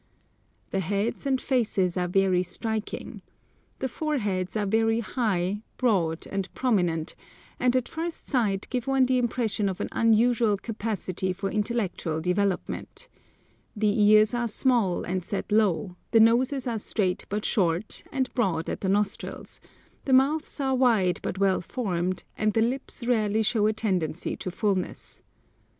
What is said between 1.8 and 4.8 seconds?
are very striking. The foreheads are